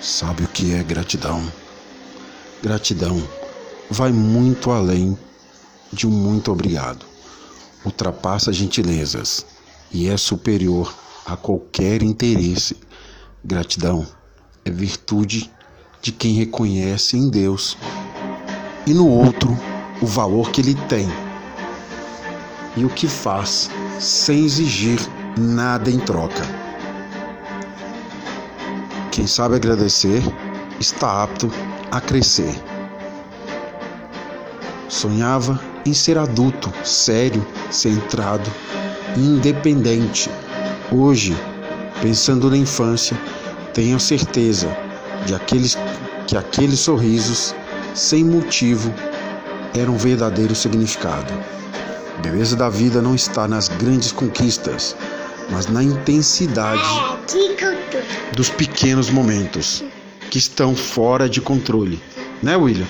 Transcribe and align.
Sabe 0.00 0.44
o 0.44 0.48
que 0.48 0.74
é 0.74 0.82
gratidão? 0.84 1.42
Gratidão 2.62 3.20
vai 3.90 4.12
muito 4.12 4.70
além 4.70 5.18
de 5.92 6.06
um 6.06 6.10
muito 6.10 6.52
obrigado. 6.52 7.04
Ultrapassa 7.84 8.52
gentilezas 8.52 9.44
e 9.90 10.08
é 10.08 10.16
superior 10.16 10.94
a 11.26 11.36
qualquer 11.36 12.02
interesse. 12.02 12.76
Gratidão 13.44 14.06
é 14.64 14.70
virtude 14.70 15.50
de 16.00 16.12
quem 16.12 16.34
reconhece 16.34 17.16
em 17.16 17.28
Deus 17.28 17.76
e 18.86 18.94
no 18.94 19.08
outro 19.08 19.50
o 20.00 20.06
valor 20.06 20.52
que 20.52 20.60
ele 20.60 20.76
tem 20.88 21.08
e 22.76 22.84
o 22.84 22.88
que 22.88 23.08
faz 23.08 23.68
sem 23.98 24.44
exigir 24.44 25.00
nada 25.36 25.90
em 25.90 25.98
troca. 25.98 26.47
Quem 29.18 29.26
sabe 29.26 29.56
agradecer 29.56 30.22
está 30.78 31.24
apto 31.24 31.50
a 31.90 32.00
crescer. 32.00 32.54
Sonhava 34.88 35.60
em 35.84 35.92
ser 35.92 36.16
adulto, 36.16 36.72
sério, 36.84 37.44
centrado, 37.68 38.48
independente. 39.16 40.30
Hoje, 40.92 41.36
pensando 42.00 42.48
na 42.48 42.56
infância, 42.56 43.20
tenho 43.74 43.98
certeza 43.98 44.68
de 45.26 45.34
aqueles 45.34 45.76
que 46.28 46.36
aqueles 46.36 46.78
sorrisos 46.78 47.56
sem 47.96 48.22
motivo 48.22 48.94
eram 49.76 49.94
um 49.94 49.98
verdadeiro 49.98 50.54
significado. 50.54 51.34
A 52.16 52.20
beleza 52.20 52.54
da 52.54 52.68
vida 52.68 53.02
não 53.02 53.16
está 53.16 53.48
nas 53.48 53.66
grandes 53.66 54.12
conquistas, 54.12 54.94
mas 55.50 55.66
na 55.66 55.82
intensidade 55.82 56.82
dos 58.34 58.50
pequenos 58.50 59.10
momentos 59.10 59.84
que 60.30 60.38
estão 60.38 60.74
fora 60.76 61.28
de 61.28 61.40
controle. 61.40 62.00
Né, 62.42 62.56
William? 62.56 62.86